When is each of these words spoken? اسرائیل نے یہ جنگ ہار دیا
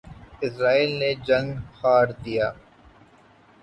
اسرائیل 0.45 0.91
نے 0.99 1.09
یہ 1.09 1.23
جنگ 1.27 1.49
ہار 1.77 2.07
دیا 2.23 2.47